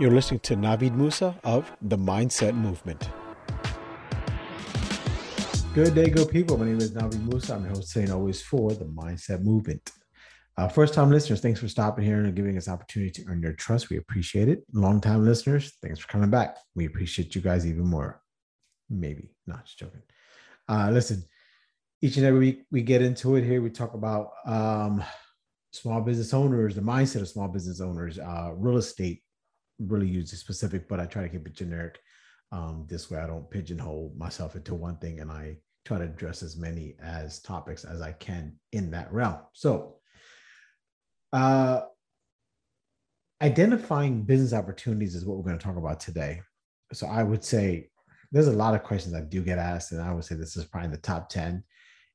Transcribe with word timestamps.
You're 0.00 0.12
listening 0.12 0.38
to 0.40 0.54
Navid 0.54 0.94
Musa 0.94 1.36
of 1.42 1.72
the 1.82 1.98
Mindset 1.98 2.54
Movement. 2.54 3.10
Good 5.74 5.96
day, 5.96 6.08
good 6.08 6.30
people. 6.30 6.56
My 6.56 6.66
name 6.66 6.78
is 6.78 6.92
Navid 6.92 7.20
Musa. 7.26 7.56
I'm 7.56 7.64
your 7.64 7.74
host, 7.74 7.88
saying 7.88 8.12
always 8.12 8.40
for 8.40 8.72
the 8.72 8.84
Mindset 8.84 9.42
Movement. 9.42 9.90
Uh, 10.56 10.68
first 10.68 10.94
time 10.94 11.10
listeners, 11.10 11.40
thanks 11.40 11.58
for 11.58 11.66
stopping 11.66 12.04
here 12.04 12.22
and 12.22 12.36
giving 12.36 12.56
us 12.56 12.68
opportunity 12.68 13.10
to 13.10 13.28
earn 13.28 13.42
your 13.42 13.54
trust. 13.54 13.90
We 13.90 13.96
appreciate 13.96 14.48
it. 14.48 14.62
Long 14.72 15.00
time 15.00 15.24
listeners, 15.24 15.76
thanks 15.82 15.98
for 15.98 16.06
coming 16.06 16.30
back. 16.30 16.58
We 16.76 16.86
appreciate 16.86 17.34
you 17.34 17.40
guys 17.40 17.66
even 17.66 17.84
more. 17.84 18.22
Maybe, 18.88 19.30
not 19.48 19.64
just 19.64 19.80
joking. 19.80 20.02
Uh, 20.68 20.90
listen, 20.92 21.24
each 22.02 22.16
and 22.18 22.24
every 22.24 22.38
week 22.38 22.66
we 22.70 22.82
get 22.82 23.02
into 23.02 23.34
it 23.34 23.42
here. 23.42 23.60
We 23.60 23.70
talk 23.70 23.94
about 23.94 24.30
um, 24.46 25.02
small 25.72 26.00
business 26.02 26.32
owners, 26.32 26.76
the 26.76 26.82
mindset 26.82 27.20
of 27.20 27.28
small 27.28 27.48
business 27.48 27.80
owners, 27.80 28.20
uh, 28.20 28.52
real 28.54 28.76
estate, 28.76 29.22
really 29.78 30.08
use 30.08 30.32
it 30.32 30.36
specific, 30.36 30.88
but 30.88 31.00
I 31.00 31.06
try 31.06 31.22
to 31.22 31.28
keep 31.28 31.46
it 31.46 31.54
generic. 31.54 31.98
Um, 32.50 32.86
this 32.88 33.10
way, 33.10 33.18
I 33.18 33.26
don't 33.26 33.50
pigeonhole 33.50 34.14
myself 34.16 34.56
into 34.56 34.74
one 34.74 34.96
thing, 34.96 35.20
and 35.20 35.30
I 35.30 35.58
try 35.84 35.98
to 35.98 36.04
address 36.04 36.42
as 36.42 36.56
many 36.56 36.94
as 37.02 37.40
topics 37.40 37.84
as 37.84 38.00
I 38.00 38.12
can 38.12 38.58
in 38.72 38.90
that 38.92 39.12
realm. 39.12 39.38
So, 39.52 39.96
uh, 41.32 41.82
identifying 43.42 44.22
business 44.22 44.52
opportunities 44.52 45.14
is 45.14 45.24
what 45.24 45.36
we're 45.36 45.44
going 45.44 45.58
to 45.58 45.64
talk 45.64 45.76
about 45.76 46.00
today. 46.00 46.40
So, 46.92 47.06
I 47.06 47.22
would 47.22 47.44
say 47.44 47.90
there's 48.32 48.48
a 48.48 48.52
lot 48.52 48.74
of 48.74 48.82
questions 48.82 49.14
I 49.14 49.20
do 49.20 49.42
get 49.42 49.58
asked, 49.58 49.92
and 49.92 50.00
I 50.00 50.12
would 50.12 50.24
say 50.24 50.34
this 50.34 50.56
is 50.56 50.64
probably 50.64 50.86
in 50.86 50.92
the 50.92 50.98
top 50.98 51.28
10. 51.28 51.62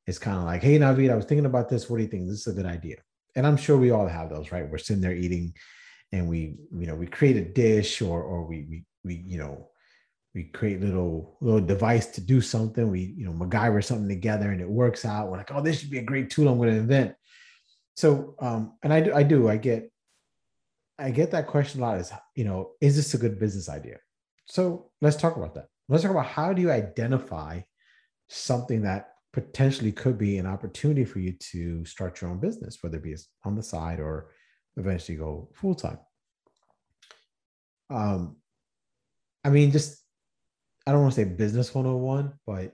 It's 0.05 0.19
kind 0.19 0.37
of 0.37 0.43
like, 0.43 0.63
hey, 0.63 0.77
Navid, 0.77 1.11
I 1.11 1.15
was 1.15 1.25
thinking 1.25 1.45
about 1.45 1.69
this. 1.69 1.89
What 1.89 1.97
do 1.97 2.03
you 2.03 2.09
think? 2.09 2.27
This 2.27 2.45
is 2.45 2.53
a 2.53 2.55
good 2.55 2.65
idea. 2.65 2.97
And 3.35 3.47
I'm 3.47 3.57
sure 3.57 3.77
we 3.77 3.91
all 3.91 4.07
have 4.07 4.29
those, 4.29 4.51
right? 4.51 4.69
We're 4.69 4.77
sitting 4.77 5.01
there 5.01 5.13
eating 5.13 5.53
and 6.13 6.29
we 6.29 6.55
you 6.71 6.85
know 6.85 6.95
we 6.95 7.07
create 7.07 7.35
a 7.35 7.43
dish 7.43 8.01
or 8.01 8.21
or 8.21 8.45
we 8.45 8.65
we, 8.69 8.85
we 9.03 9.23
you 9.27 9.39
know 9.39 9.67
we 10.35 10.43
create 10.45 10.79
little 10.79 11.37
little 11.41 11.59
device 11.59 12.05
to 12.07 12.21
do 12.21 12.39
something. 12.39 12.89
We 12.89 13.13
you 13.17 13.25
know 13.25 13.33
MacGyver 13.33 13.83
something 13.83 14.07
together 14.07 14.51
and 14.51 14.61
it 14.61 14.69
works 14.69 15.03
out. 15.05 15.29
We're 15.29 15.37
like 15.37 15.51
oh 15.51 15.61
this 15.61 15.79
should 15.79 15.89
be 15.89 15.97
a 15.97 16.03
great 16.03 16.29
tool 16.29 16.47
I'm 16.47 16.57
going 16.57 16.69
to 16.69 16.75
invent. 16.75 17.15
So 17.95 18.35
um 18.39 18.77
and 18.83 18.93
I 18.93 19.01
do 19.01 19.13
I 19.13 19.23
do 19.23 19.49
I 19.49 19.57
get 19.57 19.91
I 20.99 21.09
get 21.09 21.31
that 21.31 21.47
question 21.47 21.81
a 21.81 21.83
lot 21.83 21.99
is 21.99 22.11
you 22.35 22.45
know 22.45 22.71
is 22.79 22.95
this 22.95 23.13
a 23.15 23.17
good 23.17 23.39
business 23.39 23.67
idea? 23.67 23.97
So 24.45 24.91
let's 25.01 25.17
talk 25.17 25.35
about 25.35 25.55
that. 25.55 25.67
Let's 25.89 26.03
talk 26.03 26.11
about 26.11 26.27
how 26.27 26.53
do 26.53 26.61
you 26.61 26.71
identify 26.71 27.61
something 28.29 28.83
that 28.83 29.09
potentially 29.33 29.91
could 29.91 30.19
be 30.19 30.37
an 30.37 30.45
opportunity 30.45 31.05
for 31.05 31.17
you 31.17 31.33
to 31.51 31.83
start 31.85 32.21
your 32.21 32.29
own 32.29 32.39
business 32.39 32.77
whether 32.81 32.97
it 32.97 33.03
be 33.03 33.15
on 33.45 33.55
the 33.55 33.63
side 33.63 33.99
or 33.99 34.27
eventually 34.77 35.17
go 35.17 35.49
full 35.53 35.75
time. 35.75 35.99
Um, 37.89 38.37
I 39.43 39.49
mean, 39.49 39.71
just 39.71 40.01
I 40.85 40.91
don't 40.91 41.01
want 41.01 41.13
to 41.13 41.21
say 41.21 41.29
business 41.29 41.73
101, 41.73 42.33
but 42.45 42.73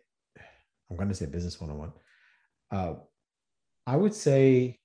I'm 0.90 0.98
going 0.98 1.10
to 1.10 1.16
say 1.16 1.26
business 1.26 1.60
101. 1.60 1.92
Uh, 2.72 3.00
I 3.86 3.96
would 3.96 4.14
say, 4.14 4.80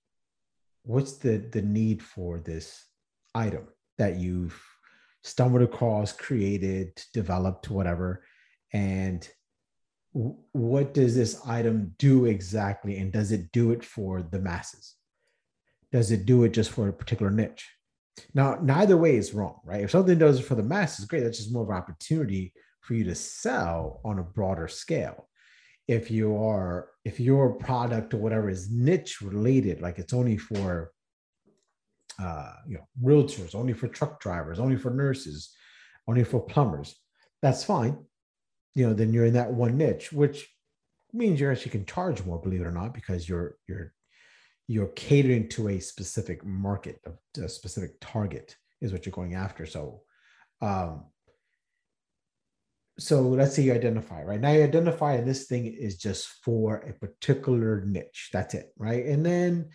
what's 0.83 1.15
the 1.19 1.39
the 1.39 1.63
need 1.63 2.03
for 2.03 2.39
this 2.39 2.87
item 3.35 3.69
that 3.99 4.17
you've 4.17 4.61
stumbled 5.23 5.63
across, 5.63 6.13
created, 6.13 7.01
developed, 7.13 7.71
whatever, 7.71 8.25
and 8.73 9.29
what 10.13 10.95
does 10.95 11.17
this 11.17 11.41
item 11.47 11.95
do 11.99 12.27
exactly, 12.27 12.99
and 12.99 13.13
does 13.13 13.33
it 13.33 13.51
do 13.53 13.73
it 13.73 13.85
for 13.85 14.23
the 14.23 14.39
masses? 14.39 14.95
Does 15.95 16.11
it 16.11 16.27
do 16.27 16.43
it 16.43 16.49
just 16.49 16.73
for 16.73 16.89
a 16.89 16.93
particular 16.93 17.31
niche? 17.31 17.71
Now, 18.35 18.59
neither 18.61 18.97
way 18.97 19.15
is 19.15 19.33
wrong, 19.33 19.61
right? 19.65 19.85
If 19.85 19.93
something 19.93 20.19
does 20.19 20.41
it 20.41 20.43
for 20.45 20.57
the 20.57 20.63
masses, 20.65 21.05
great. 21.05 21.23
That's 21.23 21.39
just 21.39 21.53
more 21.53 21.63
of 21.63 21.69
an 21.69 21.77
opportunity 21.77 22.53
for 22.81 22.95
you 22.95 23.05
to 23.05 23.15
sell 23.15 24.01
on 24.05 24.19
a 24.19 24.25
broader 24.25 24.67
scale. 24.67 25.29
If 25.87 26.11
you 26.11 26.37
are, 26.37 26.89
if 27.05 27.21
your 27.21 27.55
product 27.55 28.13
or 28.13 28.17
whatever 28.17 28.51
is 28.51 28.73
niche 28.73 29.21
related, 29.21 29.83
like 29.83 30.01
it's 30.01 30.13
only 30.13 30.37
for, 30.37 30.91
uh, 32.21 32.55
you 32.67 32.75
know, 32.75 32.89
realtors, 33.01 33.55
only 33.55 33.73
for 33.73 33.87
truck 33.87 34.19
drivers, 34.19 34.59
only 34.59 34.77
for 34.77 34.91
nurses, 34.91 35.55
only 36.09 36.25
for 36.25 36.41
plumbers, 36.41 36.97
that's 37.41 37.63
fine. 37.63 37.97
You 38.75 38.89
know, 38.89 38.95
then 38.95 39.13
you're 39.13 39.27
in 39.27 39.35
that 39.35 39.53
one 39.53 39.79
niche, 39.79 40.13
which 40.13 40.45
means 41.13 41.39
you 41.39 41.49
actually 41.49 41.71
can 41.71 41.87
charge 41.87 42.25
more, 42.25 42.43
believe 42.43 42.63
it 42.63 42.67
or 42.67 42.73
not, 42.73 42.95
because 42.95 43.29
you're 43.29 43.55
you're 43.69 43.94
you're 44.67 44.89
catering 44.89 45.49
to 45.51 45.69
a 45.69 45.81
specific 45.81 46.45
market, 46.45 47.01
a 47.43 47.49
specific 47.49 47.93
target 48.01 48.57
is 48.81 48.93
what 48.93 49.05
you're 49.05 49.13
going 49.13 49.35
after. 49.35 49.67
So, 49.67 50.03
um, 50.63 51.05
so 52.99 53.23
let's 53.23 53.55
say 53.55 53.63
you 53.63 53.75
identify 53.75 54.23
right 54.23 54.41
now. 54.41 54.53
You 54.53 54.63
identify, 54.63 55.21
this 55.21 55.47
thing 55.47 55.67
is 55.67 55.97
just 55.97 56.29
for 56.45 56.77
a 56.77 56.93
particular 56.95 57.83
niche. 57.85 58.31
That's 58.33 58.55
it, 58.55 58.73
right? 58.79 59.05
And 59.05 59.27
then 59.27 59.71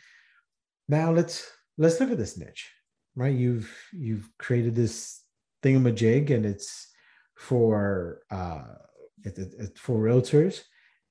now 0.88 1.12
let's 1.12 1.46
let's 1.78 2.00
look 2.00 2.12
at 2.12 2.18
this 2.18 2.38
niche, 2.38 2.72
right? 3.16 3.36
You've 3.36 3.72
you've 3.94 4.30
created 4.40 4.74
this 4.74 5.22
thingamajig, 5.64 6.32
and 6.32 6.46
it's 6.46 6.88
for 7.36 8.22
uh, 8.32 8.64
it, 9.24 9.38
it, 9.38 9.54
it's 9.60 9.80
for 9.80 10.00
realtors, 10.00 10.62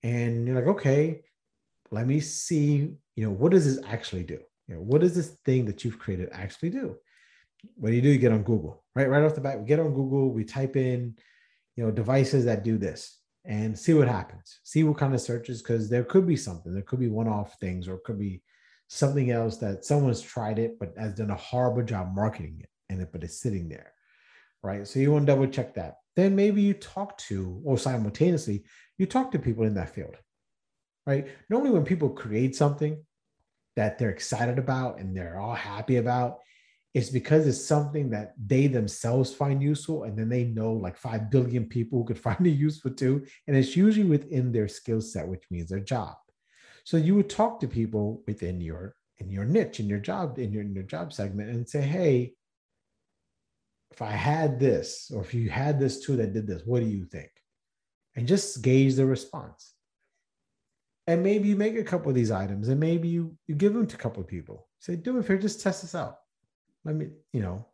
and 0.03 0.47
you're 0.47 0.57
like, 0.57 0.77
okay, 0.77 1.21
let 1.91 2.07
me 2.07 2.21
see 2.21 2.95
you 3.19 3.25
know, 3.25 3.33
what 3.33 3.51
does 3.51 3.65
this 3.65 3.85
actually 3.85 4.23
do? 4.23 4.39
You 4.69 4.77
know, 4.77 4.81
what 4.81 5.01
does 5.01 5.17
this 5.17 5.31
thing 5.45 5.65
that 5.65 5.85
you've 5.85 5.99
created 5.99 6.29
actually 6.31 6.71
do? 6.71 6.97
What 7.75 7.89
do 7.89 7.97
you 7.97 8.03
do? 8.03 8.11
You 8.11 8.19
get 8.19 8.31
on 8.31 8.45
Google, 8.45 8.85
right? 8.95 9.11
Right 9.11 9.25
off 9.25 9.35
the 9.35 9.41
bat, 9.41 9.59
we 9.59 9.67
get 9.67 9.81
on 9.81 9.93
Google, 9.93 10.31
we 10.31 10.45
type 10.45 10.77
in, 10.77 11.17
you 11.75 11.83
know, 11.85 11.91
devices 11.91 12.45
that 12.45 12.63
do 12.63 12.79
this 12.79 13.19
and 13.45 13.77
see 13.77 13.93
what 13.93 14.07
happens. 14.07 14.61
See 14.63 14.85
what 14.85 14.99
kind 14.99 15.15
of 15.15 15.21
searches, 15.21 15.63
because 15.63 15.91
there 15.91 16.05
could 16.05 16.29
be 16.29 16.37
something. 16.37 16.73
There 16.73 16.85
could 16.85 17.01
be 17.01 17.09
one-off 17.09 17.59
things, 17.59 17.89
or 17.89 17.95
it 17.95 18.05
could 18.05 18.21
be 18.21 18.41
something 18.87 19.33
else 19.33 19.57
that 19.57 19.85
someone's 19.85 20.21
tried 20.21 20.61
it 20.61 20.79
but 20.79 20.95
has 20.97 21.15
done 21.15 21.31
a 21.31 21.35
horrible 21.35 21.83
job 21.83 22.15
marketing 22.15 22.61
it, 22.61 22.69
and 22.89 23.03
it 23.03 23.11
but 23.11 23.25
it's 23.25 23.41
sitting 23.41 23.69
there, 23.69 23.95
right? 24.63 24.87
So 24.87 25.01
you 25.01 25.11
want 25.11 25.27
to 25.27 25.33
double 25.33 25.49
check 25.49 25.75
that. 25.75 25.97
Then 26.15 26.37
maybe 26.37 26.63
you 26.63 26.75
talk 26.75 27.19
to, 27.29 27.61
or 27.65 27.79
simultaneously, 27.79 28.63
you 28.97 29.07
talk 29.07 29.33
to 29.33 29.41
people 29.41 29.65
in 29.65 29.75
that 29.75 29.93
field, 29.93 30.15
right? 31.05 31.27
Normally, 31.51 31.71
when 31.71 31.85
people 31.85 32.11
create 32.11 32.55
something, 32.55 33.05
that 33.79 33.97
they're 33.97 34.11
excited 34.11 34.59
about 34.59 34.99
and 34.99 35.17
they're 35.17 35.39
all 35.39 35.55
happy 35.55 35.97
about 35.97 36.39
it's 36.95 37.11
because 37.11 37.47
it's 37.47 37.65
something 37.65 38.11
that 38.11 38.35
they 38.45 38.67
themselves 38.67 39.33
find 39.33 39.63
useful 39.63 40.03
and 40.03 40.19
then 40.19 40.29
they 40.29 40.43
know 40.43 40.73
like 40.73 40.97
5 40.97 41.31
billion 41.31 41.67
people 41.67 42.01
who 42.01 42.05
could 42.07 42.19
find 42.29 42.45
it 42.45 42.51
useful 42.51 42.91
too. 42.91 43.25
And 43.47 43.57
it's 43.57 43.77
usually 43.77 44.09
within 44.09 44.51
their 44.51 44.67
skill 44.67 45.01
set 45.01 45.29
which 45.29 45.45
means 45.49 45.69
their 45.69 45.79
job. 45.79 46.17
So 46.83 46.97
you 46.97 47.15
would 47.15 47.31
talk 47.31 47.61
to 47.61 47.69
people 47.69 48.23
within 48.27 48.61
your 48.61 48.97
in 49.19 49.31
your 49.31 49.45
niche 49.45 49.79
in 49.79 49.89
your 49.89 50.01
job 50.01 50.39
in 50.39 50.53
your, 50.53 50.63
in 50.63 50.75
your 50.75 50.85
job 50.85 51.13
segment 51.13 51.51
and 51.51 51.69
say 51.69 51.81
hey 51.81 52.33
if 53.91 54.01
i 54.01 54.13
had 54.13 54.61
this 54.61 55.11
or 55.13 55.21
if 55.23 55.35
you 55.35 55.51
had 55.51 55.81
this 55.81 56.01
tool 56.01 56.17
that 56.17 56.33
did 56.33 56.47
this 56.47 56.63
what 56.65 56.81
do 56.81 56.89
you 56.89 57.05
think? 57.05 57.31
And 58.17 58.27
just 58.27 58.63
gauge 58.63 58.95
the 58.97 59.07
response 59.07 59.75
and 61.09 61.23
maybe 61.23 61.49
you 61.49 61.57
make 61.57 61.75
a 61.77 61.83
couple 61.83 62.11
of 62.11 62.15
these 62.15 62.31
items 62.31 62.69
and 62.69 62.79
maybe 62.79 63.09
you 63.09 63.35
you 63.47 63.55
give 63.55 63.73
them 63.73 63.87
to 63.87 63.97
a 63.97 63.99
couple 63.99 64.23
of 64.23 64.29
people. 64.29 64.69
Say 64.79 64.95
do 64.95 65.19
it 65.19 65.27
here 65.27 65.39
just 65.39 65.63
test 65.63 65.81
this 65.81 65.95
out. 65.95 66.17
Let 66.85 66.95
me 66.95 67.07
you 67.33 67.41
know. 67.41 67.67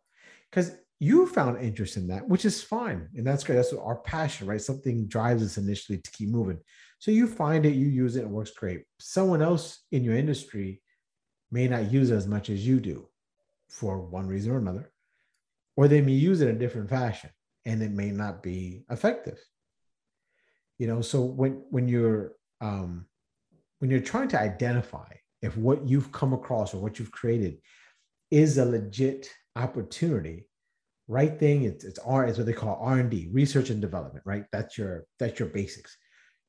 Because 0.48 0.76
you 1.00 1.26
found 1.26 1.60
interest 1.60 1.96
in 1.96 2.06
that 2.06 2.26
which 2.28 2.44
is 2.44 2.62
fine 2.62 3.08
and 3.16 3.26
that's 3.26 3.42
great. 3.42 3.56
That's 3.56 3.72
our 3.72 3.96
passion 3.96 4.46
right? 4.46 4.60
Something 4.60 5.08
drives 5.08 5.42
us 5.42 5.58
initially 5.58 5.98
to 5.98 6.10
keep 6.12 6.28
moving. 6.28 6.60
So 7.00 7.10
you 7.10 7.26
find 7.26 7.66
it 7.66 7.74
you 7.74 7.88
use 7.88 8.14
it 8.14 8.22
it 8.22 8.28
works 8.28 8.52
great. 8.52 8.84
Someone 9.00 9.42
else 9.42 9.82
in 9.90 10.04
your 10.04 10.14
industry 10.14 10.80
may 11.50 11.66
not 11.66 11.90
use 11.90 12.12
it 12.12 12.16
as 12.16 12.28
much 12.28 12.50
as 12.50 12.64
you 12.64 12.78
do 12.78 13.08
for 13.68 14.00
one 14.00 14.28
reason 14.28 14.52
or 14.52 14.58
another 14.58 14.92
or 15.76 15.88
they 15.88 16.00
may 16.00 16.12
use 16.12 16.40
it 16.40 16.48
in 16.48 16.54
a 16.54 16.58
different 16.58 16.88
fashion 16.88 17.30
and 17.64 17.82
it 17.82 17.90
may 17.90 18.12
not 18.12 18.44
be 18.44 18.84
effective. 18.90 19.40
You 20.78 20.86
know 20.86 21.00
so 21.00 21.20
when 21.22 21.64
when 21.70 21.88
you're 21.88 22.34
um 22.60 23.06
when 23.84 23.90
you're 23.90 24.00
trying 24.00 24.28
to 24.28 24.40
identify 24.40 25.06
if 25.42 25.58
what 25.58 25.86
you've 25.86 26.10
come 26.10 26.32
across 26.32 26.72
or 26.72 26.78
what 26.78 26.98
you've 26.98 27.12
created 27.12 27.58
is 28.30 28.56
a 28.56 28.64
legit 28.64 29.28
opportunity 29.56 30.48
right 31.06 31.38
thing 31.38 31.64
it's 31.64 31.84
it's 31.84 31.98
r 31.98 32.24
it's 32.24 32.38
what 32.38 32.46
they 32.46 32.54
call 32.54 32.78
r&d 32.80 33.28
research 33.30 33.68
and 33.68 33.82
development 33.82 34.24
right? 34.24 34.46
That's 34.52 34.78
your 34.78 35.04
that's 35.18 35.38
your 35.38 35.50
basics. 35.50 35.98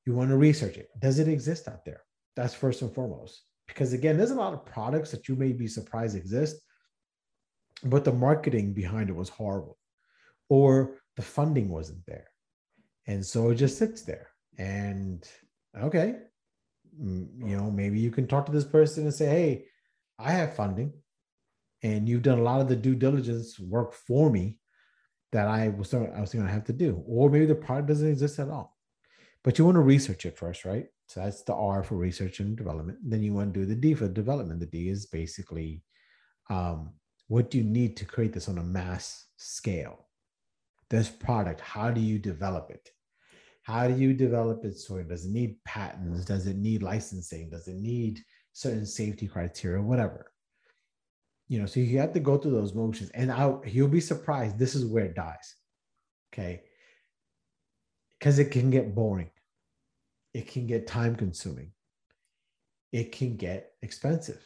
You 0.06 0.14
want 0.14 0.30
to 0.30 0.38
research 0.38 0.78
it. 0.78 0.88
Does 0.98 1.20
it 1.20 1.28
exist 1.28 1.68
out 1.68 1.84
there? 1.84 2.04
That's 2.38 2.54
first 2.54 2.82
and 2.84 2.96
foremost. 2.96 3.44
Because 3.68 3.92
again 3.92 4.16
there's 4.16 4.31
a 4.31 4.36
lot 4.36 4.54
of 4.54 4.66
products 4.66 5.12
that 5.12 5.28
you 5.28 5.36
may 5.36 5.52
be 5.52 5.68
surprised 5.68 6.16
exist 6.16 6.56
but 7.84 8.06
the 8.06 8.14
marketing 8.14 8.72
behind 8.72 9.10
it 9.10 9.16
was 9.22 9.28
horrible 9.28 9.78
or 10.48 11.02
the 11.18 11.22
funding 11.22 11.68
wasn't 11.68 12.06
there. 12.06 12.28
And 13.08 13.26
so 13.26 13.50
it 13.50 13.56
just 13.56 13.78
sits 13.78 14.04
there. 14.04 14.30
And 14.58 15.28
okay 15.78 16.16
you 17.00 17.57
know 17.57 17.69
maybe 17.69 18.00
you 18.00 18.12
can 18.12 18.27
talk 18.27 18.45
to 18.45 18.51
this 18.51 18.63
person 18.63 19.03
and 19.03 19.13
say 19.13 19.25
hey 19.25 19.65
i 20.18 20.31
have 20.31 20.56
funding 20.56 20.94
and 21.83 22.07
you've 22.07 22.24
done 22.24 22.39
a 22.39 22.44
lot 22.44 22.62
of 22.62 22.68
the 22.68 22.75
due 22.75 22.95
diligence 22.95 23.59
work 23.59 23.94
for 23.94 24.30
me 24.30 24.57
that 25.36 25.47
I 25.47 25.68
was 25.68 25.94
I 25.94 26.21
was 26.21 26.33
going 26.33 26.45
to 26.45 26.51
have 26.51 26.63
to 26.65 26.74
do, 26.74 27.03
or 27.06 27.30
maybe 27.30 27.45
the 27.45 27.56
product 27.56 27.89
doesn't 27.89 28.07
exist 28.07 28.39
at 28.39 28.50
all. 28.50 28.77
But 29.44 29.57
you 29.57 29.65
want 29.65 29.75
to 29.75 29.81
research 29.81 30.25
it 30.25 30.38
first, 30.38 30.63
right? 30.63 30.86
So 31.07 31.19
that's 31.19 31.44
the 31.44 31.53
R 31.53 31.83
for 31.83 31.95
research 31.95 32.39
and 32.39 32.56
development. 32.56 33.00
Then 33.03 33.21
you 33.21 33.33
want 33.33 33.53
to 33.53 33.59
do 33.59 33.65
the 33.65 33.75
D 33.75 33.94
for 33.94 34.07
development. 34.07 34.62
The 34.62 34.65
D 34.65 34.89
is 34.89 35.07
basically 35.07 35.83
um, 36.50 36.94
what 37.27 37.51
do 37.51 37.57
you 37.57 37.65
need 37.65 37.97
to 37.97 38.06
create 38.06 38.31
this 38.31 38.47
on 38.47 38.59
a 38.59 38.63
mass 38.63 39.25
scale? 39.36 40.07
This 40.89 41.09
product, 41.09 41.59
how 41.59 41.92
do 41.92 42.00
you 42.00 42.18
develop 42.18 42.71
it? 42.71 42.89
How 43.66 43.88
do 43.88 43.96
you 43.96 44.14
develop 44.14 44.64
it? 44.64 44.78
So 44.78 44.98
it 44.98 45.10
does 45.10 45.26
it 45.26 45.32
need 45.32 45.64
patents? 45.66 46.26
Does 46.26 46.48
it 46.48 46.56
need 46.56 46.82
licensing? 46.82 47.50
Does 47.50 47.68
it 47.68 47.76
need 47.76 48.22
certain 48.54 48.86
safety 48.86 49.28
criteria? 49.28 49.82
Whatever 49.82 50.32
you 51.48 51.60
know 51.60 51.66
so 51.66 51.80
you 51.80 52.00
have 52.00 52.14
to 52.14 52.20
go 52.20 52.38
through 52.38 52.52
those 52.52 52.74
motions 52.74 53.10
and 53.12 53.32
i 53.32 53.54
you'll 53.66 53.88
be 53.88 54.02
surprised 54.02 54.58
this 54.58 54.76
is 54.76 54.86
where 54.86 55.06
it 55.06 55.16
dies 55.16 55.56
okay 56.34 56.64
because 58.20 58.40
it 58.40 58.52
can 58.52 58.70
get 58.70 58.96
boring 58.96 59.30
it 60.34 60.48
can 60.48 60.66
get 60.66 60.88
time 60.88 61.16
consuming 61.16 61.72
it 62.92 63.12
can 63.12 63.36
get 63.36 63.72
expensive 63.82 64.42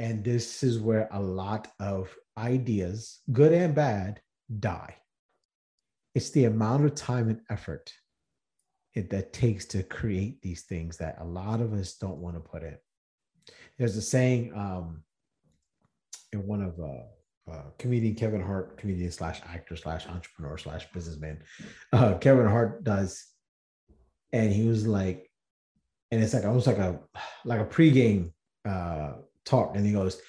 and 0.00 0.24
this 0.24 0.62
is 0.62 0.80
where 0.80 1.08
a 1.12 1.20
lot 1.20 1.68
of 1.78 2.12
ideas 2.36 3.20
good 3.32 3.52
and 3.52 3.74
bad 3.74 4.20
die 4.58 4.96
it's 6.14 6.30
the 6.30 6.44
amount 6.44 6.84
of 6.84 6.94
time 6.94 7.28
and 7.28 7.40
effort 7.50 7.92
it 8.94 9.10
that 9.10 9.32
takes 9.32 9.64
to 9.66 9.82
create 9.82 10.40
these 10.40 10.62
things 10.62 10.96
that 10.98 11.16
a 11.20 11.24
lot 11.24 11.60
of 11.60 11.72
us 11.72 11.94
don't 11.94 12.18
want 12.18 12.36
to 12.36 12.40
put 12.40 12.62
in. 12.62 12.76
There's 13.76 13.96
a 13.96 14.02
saying 14.02 14.52
um, 14.54 15.02
in 16.32 16.46
one 16.46 16.62
of 16.62 16.78
uh, 16.78 17.50
uh, 17.50 17.62
comedian 17.78 18.14
Kevin 18.14 18.40
Hart, 18.40 18.78
comedian 18.78 19.10
slash 19.10 19.40
actor 19.52 19.74
slash 19.76 20.06
entrepreneur 20.06 20.56
slash 20.56 20.86
businessman, 20.92 21.42
uh, 21.92 22.14
Kevin 22.18 22.46
Hart 22.46 22.84
does, 22.84 23.26
and 24.32 24.52
he 24.52 24.68
was 24.68 24.86
like, 24.86 25.28
and 26.12 26.22
it's 26.22 26.34
like 26.34 26.44
almost 26.44 26.68
like 26.68 26.78
a 26.78 27.00
like 27.44 27.60
a 27.60 27.64
pregame 27.64 28.30
uh, 28.64 29.14
talk, 29.44 29.74
and 29.74 29.84
he 29.84 29.92
goes, 29.92 30.20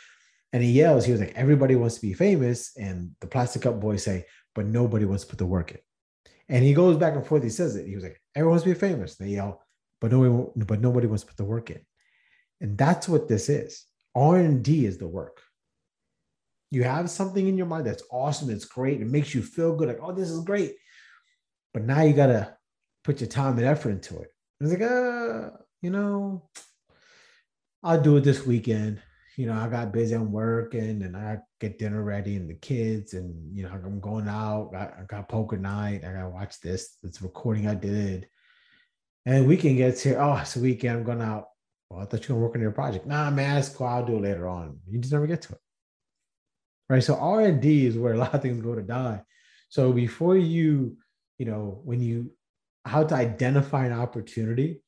and 0.55 0.63
he 0.63 0.71
yells, 0.71 1.03
he 1.03 1.11
was 1.11 1.19
like, 1.19 1.33
everybody 1.35 1.75
wants 1.75 1.95
to 1.95 2.01
be 2.01 2.13
famous, 2.13 2.77
and 2.77 3.11
the 3.19 3.27
Plastic 3.27 3.63
Cup 3.63 3.81
Boyz 3.81 3.99
say, 3.99 4.25
but 4.53 4.65
nobody 4.65 5.03
wants 5.03 5.25
to 5.25 5.29
put 5.29 5.37
the 5.37 5.45
work 5.45 5.71
in, 5.71 5.79
and 6.47 6.63
he 6.63 6.73
goes 6.73 6.95
back 6.95 7.13
and 7.13 7.27
forth. 7.27 7.43
He 7.43 7.49
says 7.49 7.75
it. 7.75 7.85
He 7.85 7.93
was 7.93 8.05
like, 8.05 8.21
everyone 8.33 8.51
wants 8.51 8.63
to 8.63 8.69
be 8.69 8.79
famous. 8.79 9.17
They 9.17 9.31
yell, 9.31 9.61
but 9.99 10.13
nobody, 10.13 10.51
but 10.55 10.79
nobody 10.79 11.07
wants 11.07 11.23
to 11.23 11.27
put 11.27 11.35
the 11.35 11.43
work 11.43 11.71
in. 11.71 11.81
And 12.61 12.77
that's 12.77 13.09
what 13.09 13.27
this 13.27 13.49
is. 13.49 13.83
R&D 14.15 14.85
is 14.85 14.97
the 14.97 15.09
work. 15.09 15.41
You 16.71 16.83
have 16.83 17.09
something 17.09 17.45
in 17.45 17.57
your 17.57 17.67
mind 17.67 17.85
that's 17.85 18.03
awesome, 18.09 18.49
it's 18.49 18.63
great, 18.63 19.01
it 19.01 19.07
makes 19.07 19.35
you 19.35 19.41
feel 19.41 19.75
good, 19.75 19.89
like, 19.89 19.99
oh, 20.01 20.13
this 20.13 20.29
is 20.29 20.45
great. 20.45 20.75
But 21.73 21.83
now 21.83 22.01
you 22.01 22.13
gotta 22.13 22.55
put 23.03 23.19
your 23.19 23.27
time 23.27 23.57
and 23.57 23.67
effort 23.67 23.89
into 23.89 24.19
it. 24.19 24.29
It's 24.61 24.71
like, 24.71 24.89
uh, 24.89 25.49
you 25.81 25.89
know, 25.89 26.47
I'll 27.83 28.01
do 28.01 28.15
it 28.15 28.23
this 28.23 28.45
weekend. 28.45 29.01
You 29.37 29.47
know, 29.47 29.53
I 29.53 29.67
got 29.67 29.91
busy 29.91 30.15
on 30.15 30.31
working 30.31 31.03
and 31.03 31.17
I 31.17 31.39
get 31.59 31.77
dinner 31.77 32.03
ready 32.03 32.37
and 32.37 32.49
the 32.49 32.53
kids, 32.53 33.13
and 33.13 33.55
you 33.55 33.63
know, 33.63 33.69
I'm 33.69 33.99
going 33.99 34.27
out. 34.27 34.71
I, 34.73 35.01
I 35.01 35.03
got 35.07 35.27
poker 35.27 35.57
night. 35.57 36.05
I 36.05 36.13
gotta 36.13 36.29
watch 36.29 36.59
this. 36.61 36.97
This 37.03 37.21
recording 37.21 37.67
I 37.67 37.75
did. 37.75 38.27
And 39.25 39.47
weekend 39.47 39.77
gets 39.77 40.03
here. 40.03 40.21
Oh, 40.21 40.37
it's 40.37 40.55
a 40.55 40.59
weekend. 40.59 40.99
I'm 40.99 41.03
going 41.03 41.21
out. 41.21 41.45
Well, 41.89 42.01
I 42.01 42.05
thought 42.05 42.27
you 42.27 42.35
were 42.35 42.41
work 42.41 42.55
on 42.55 42.61
your 42.61 42.71
project. 42.71 43.05
Nah, 43.05 43.29
man, 43.29 43.57
it's 43.57 43.69
cool. 43.69 43.87
I'll 43.87 44.05
do 44.05 44.17
it 44.17 44.21
later 44.21 44.47
on. 44.47 44.79
You 44.89 44.99
just 44.99 45.11
never 45.11 45.27
get 45.27 45.41
to 45.43 45.53
it. 45.53 45.59
Right. 46.89 47.03
So 47.03 47.15
R 47.15 47.41
and 47.41 47.61
D 47.61 47.87
is 47.87 47.97
where 47.97 48.13
a 48.13 48.17
lot 48.17 48.33
of 48.33 48.41
things 48.41 48.61
go 48.61 48.75
to 48.75 48.81
die. 48.81 49.21
So 49.69 49.91
before 49.91 50.37
you, 50.37 50.97
you 51.39 51.45
know, 51.45 51.81
when 51.83 52.01
you 52.01 52.31
how 52.85 53.03
to 53.03 53.15
identify 53.15 53.85
an 53.87 53.93
opportunity, 53.93 54.81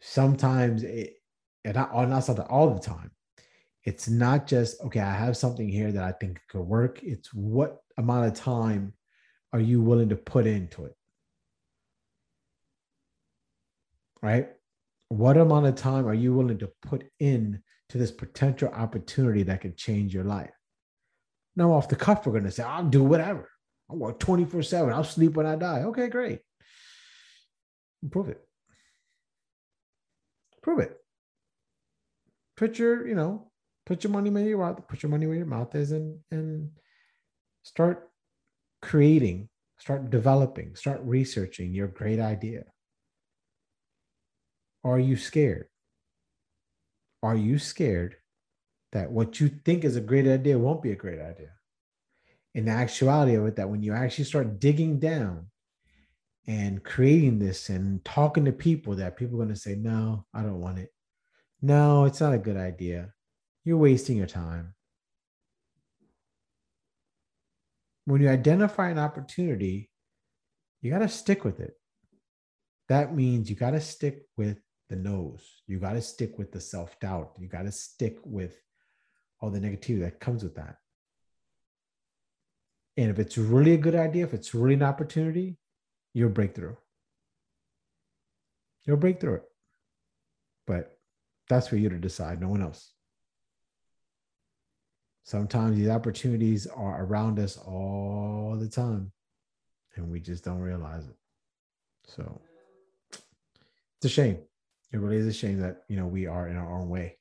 sometimes 0.00 0.84
it 0.84 1.14
and 1.64 1.74
not, 1.74 2.08
not 2.08 2.24
something 2.24 2.46
all 2.46 2.72
the 2.74 2.80
time. 2.80 3.10
It's 3.84 4.08
not 4.08 4.46
just 4.46 4.80
okay, 4.82 5.00
I 5.00 5.14
have 5.14 5.36
something 5.36 5.68
here 5.68 5.90
that 5.92 6.04
I 6.04 6.12
think 6.12 6.40
could 6.48 6.60
work. 6.62 7.02
It's 7.02 7.32
what 7.34 7.78
amount 7.98 8.26
of 8.26 8.34
time 8.34 8.94
are 9.52 9.60
you 9.60 9.80
willing 9.82 10.08
to 10.10 10.16
put 10.16 10.46
into 10.46 10.84
it? 10.86 10.96
Right? 14.22 14.48
what 15.12 15.36
amount 15.36 15.66
of 15.66 15.74
time 15.74 16.08
are 16.08 16.14
you 16.14 16.32
willing 16.32 16.58
to 16.58 16.70
put 16.80 17.04
in 17.20 17.62
to 17.90 17.98
this 17.98 18.10
potential 18.10 18.70
opportunity 18.70 19.42
that 19.42 19.60
could 19.60 19.76
change 19.76 20.14
your 20.14 20.24
life? 20.24 20.50
Now, 21.54 21.72
off 21.72 21.88
the 21.88 21.96
cuff, 21.96 22.24
we're 22.24 22.32
going 22.32 22.44
to 22.44 22.50
say, 22.50 22.62
I'll 22.62 22.84
do 22.84 23.04
whatever. 23.04 23.50
I'll 23.90 23.98
work 23.98 24.18
24 24.18 24.62
7. 24.62 24.90
I'll 24.90 25.04
sleep 25.04 25.34
when 25.34 25.44
I 25.44 25.56
die. 25.56 25.82
Okay, 25.82 26.08
great. 26.08 26.40
Prove 28.10 28.30
it. 28.30 28.40
Prove 30.62 30.78
it. 30.78 30.96
Put 32.56 32.78
your, 32.78 33.06
you 33.06 33.14
know, 33.14 33.51
put 33.86 34.04
your 34.04 34.12
money 34.12 34.30
where 34.30 34.44
your 34.44 34.58
mouth, 34.58 34.86
put 34.88 35.02
your 35.02 35.10
money 35.10 35.26
where 35.26 35.36
your 35.36 35.46
mouth 35.46 35.74
is 35.74 35.92
and 35.92 36.18
and 36.30 36.70
start 37.62 38.10
creating, 38.80 39.48
start 39.78 40.10
developing, 40.10 40.74
start 40.74 41.00
researching 41.04 41.72
your 41.72 41.88
great 41.88 42.20
idea. 42.20 42.64
Are 44.84 44.98
you 44.98 45.16
scared? 45.16 45.68
Are 47.22 47.36
you 47.36 47.58
scared 47.58 48.16
that 48.90 49.10
what 49.10 49.40
you 49.40 49.48
think 49.48 49.84
is 49.84 49.96
a 49.96 50.00
great 50.00 50.26
idea 50.26 50.58
won't 50.58 50.82
be 50.82 50.90
a 50.90 50.96
great 50.96 51.20
idea? 51.20 51.52
In 52.54 52.66
the 52.66 52.72
actuality 52.72 53.34
of 53.36 53.46
it, 53.46 53.56
that 53.56 53.70
when 53.70 53.82
you 53.82 53.94
actually 53.94 54.24
start 54.24 54.58
digging 54.58 54.98
down 54.98 55.46
and 56.46 56.82
creating 56.82 57.38
this 57.38 57.68
and 57.68 58.04
talking 58.04 58.44
to 58.44 58.52
people, 58.52 58.96
that 58.96 59.16
people 59.16 59.36
are 59.36 59.44
going 59.44 59.54
to 59.54 59.60
say, 59.60 59.76
No, 59.76 60.26
I 60.34 60.42
don't 60.42 60.60
want 60.60 60.80
it. 60.80 60.92
No, 61.62 62.04
it's 62.04 62.20
not 62.20 62.34
a 62.34 62.38
good 62.38 62.56
idea. 62.56 63.12
You're 63.64 63.76
wasting 63.76 64.16
your 64.16 64.26
time. 64.26 64.74
When 68.04 68.20
you 68.20 68.28
identify 68.28 68.90
an 68.90 68.98
opportunity, 68.98 69.90
you 70.80 70.90
got 70.90 70.98
to 70.98 71.08
stick 71.08 71.44
with 71.44 71.60
it. 71.60 71.74
That 72.88 73.14
means 73.14 73.48
you 73.48 73.54
got 73.54 73.70
to 73.70 73.80
stick 73.80 74.26
with 74.36 74.58
the 74.88 74.96
nose. 74.96 75.62
You 75.66 75.78
got 75.78 75.92
to 75.92 76.02
stick 76.02 76.36
with 76.38 76.50
the 76.50 76.60
self 76.60 76.98
doubt. 76.98 77.32
You 77.38 77.48
got 77.48 77.62
to 77.62 77.72
stick 77.72 78.18
with 78.24 78.54
all 79.40 79.50
the 79.50 79.60
negativity 79.60 80.00
that 80.00 80.20
comes 80.20 80.42
with 80.42 80.56
that. 80.56 80.76
And 82.96 83.10
if 83.10 83.18
it's 83.18 83.38
really 83.38 83.72
a 83.72 83.78
good 83.78 83.94
idea, 83.94 84.24
if 84.24 84.34
it's 84.34 84.54
really 84.54 84.74
an 84.74 84.82
opportunity, 84.82 85.56
you'll 86.12 86.30
break 86.30 86.54
through. 86.54 86.76
You'll 88.84 88.98
break 88.98 89.20
through 89.20 89.36
it. 89.36 89.44
But 90.66 90.98
that's 91.48 91.68
for 91.68 91.76
you 91.76 91.88
to 91.88 91.98
decide, 91.98 92.40
no 92.40 92.48
one 92.48 92.62
else. 92.62 92.91
Sometimes 95.24 95.76
these 95.76 95.88
opportunities 95.88 96.66
are 96.66 97.04
around 97.04 97.38
us 97.38 97.56
all 97.56 98.56
the 98.58 98.68
time, 98.68 99.12
and 99.96 100.10
we 100.10 100.20
just 100.20 100.44
don't 100.44 100.58
realize 100.58 101.06
it. 101.06 101.16
So 102.06 102.40
it's 103.98 104.06
a 104.06 104.08
shame. 104.08 104.38
It 104.92 104.98
really 104.98 105.16
is 105.16 105.26
a 105.26 105.32
shame 105.32 105.60
that 105.60 105.82
you 105.88 105.96
know 105.96 106.06
we 106.06 106.26
are 106.26 106.48
in 106.48 106.56
our 106.56 106.72
own 106.72 106.88
way. 106.88 107.18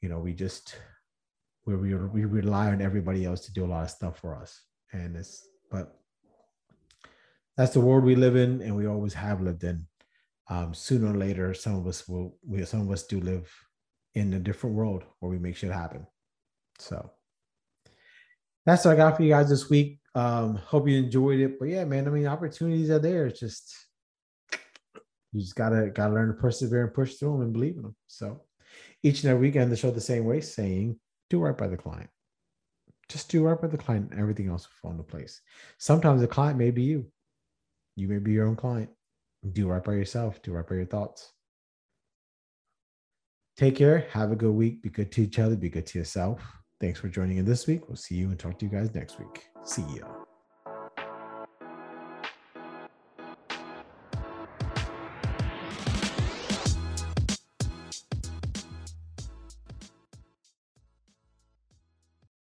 You 0.00 0.08
know 0.08 0.18
we 0.18 0.32
just 0.32 0.76
we 1.66 1.76
we, 1.76 1.94
we 1.94 2.24
rely 2.24 2.68
on 2.68 2.80
everybody 2.80 3.24
else 3.24 3.42
to 3.42 3.52
do 3.52 3.64
a 3.64 3.72
lot 3.72 3.84
of 3.84 3.90
stuff 3.90 4.18
for 4.18 4.34
us 4.34 4.62
and 4.92 5.16
it's 5.16 5.46
but 5.70 5.94
that's 7.56 7.72
the 7.72 7.80
world 7.80 8.04
we 8.04 8.14
live 8.14 8.36
in 8.36 8.62
and 8.62 8.74
we 8.74 8.86
always 8.86 9.14
have 9.14 9.40
lived 9.40 9.64
in. 9.64 9.86
Um, 10.50 10.72
sooner 10.72 11.12
or 11.12 11.16
later 11.16 11.52
some 11.52 11.74
of 11.74 11.86
us 11.86 12.08
will 12.08 12.38
we 12.46 12.64
some 12.64 12.80
of 12.80 12.90
us 12.90 13.06
do 13.06 13.20
live 13.20 13.52
in 14.14 14.32
a 14.32 14.38
different 14.38 14.74
world 14.74 15.04
where 15.20 15.30
we 15.30 15.38
make 15.38 15.56
shit 15.56 15.70
happen 15.70 16.06
so 16.78 17.10
that's 18.66 18.84
what 18.84 18.92
i 18.92 18.96
got 18.96 19.16
for 19.16 19.22
you 19.22 19.30
guys 19.30 19.48
this 19.48 19.70
week 19.70 19.98
um 20.14 20.56
hope 20.56 20.88
you 20.88 20.98
enjoyed 20.98 21.40
it 21.40 21.58
but 21.58 21.68
yeah 21.68 21.84
man 21.84 22.06
i 22.06 22.10
mean 22.10 22.26
opportunities 22.26 22.90
are 22.90 22.98
there 22.98 23.26
it's 23.26 23.40
just 23.40 23.88
you 25.32 25.40
just 25.40 25.56
gotta 25.56 25.90
gotta 25.90 26.14
learn 26.14 26.28
to 26.28 26.34
persevere 26.34 26.84
and 26.84 26.94
push 26.94 27.14
through 27.14 27.32
them 27.32 27.42
and 27.42 27.52
believe 27.52 27.76
in 27.76 27.82
them. 27.82 27.96
So 28.06 28.42
each 29.02 29.22
and 29.22 29.30
every 29.30 29.48
week 29.48 29.56
I 29.56 29.60
end 29.60 29.72
the 29.72 29.76
show 29.76 29.90
the 29.90 30.00
same 30.00 30.24
way, 30.24 30.40
saying, 30.40 30.98
do 31.30 31.40
right 31.40 31.56
by 31.56 31.68
the 31.68 31.76
client. 31.76 32.10
Just 33.08 33.30
do 33.30 33.44
right 33.44 33.60
by 33.60 33.68
the 33.68 33.78
client, 33.78 34.10
and 34.10 34.20
everything 34.20 34.48
else 34.48 34.66
will 34.66 34.76
fall 34.82 34.90
into 34.90 35.02
place. 35.02 35.40
Sometimes 35.78 36.20
the 36.20 36.26
client 36.26 36.58
may 36.58 36.70
be 36.70 36.82
you. 36.82 37.06
You 37.96 38.08
may 38.08 38.18
be 38.18 38.32
your 38.32 38.46
own 38.46 38.56
client. 38.56 38.90
Do 39.52 39.68
right 39.68 39.82
by 39.82 39.94
yourself, 39.94 40.42
do 40.42 40.52
right 40.52 40.66
by 40.66 40.76
your 40.76 40.86
thoughts. 40.86 41.32
Take 43.56 43.76
care. 43.76 44.06
Have 44.10 44.30
a 44.30 44.36
good 44.36 44.52
week. 44.52 44.82
Be 44.82 44.88
good 44.88 45.10
to 45.12 45.22
each 45.22 45.38
other. 45.38 45.56
Be 45.56 45.68
good 45.68 45.86
to 45.86 45.98
yourself. 45.98 46.40
Thanks 46.80 47.00
for 47.00 47.08
joining 47.08 47.38
in 47.38 47.44
this 47.44 47.66
week. 47.66 47.88
We'll 47.88 47.96
see 47.96 48.14
you 48.14 48.28
and 48.28 48.38
talk 48.38 48.58
to 48.60 48.64
you 48.64 48.70
guys 48.70 48.94
next 48.94 49.18
week. 49.18 49.48
See 49.64 49.84
ya. 49.96 50.17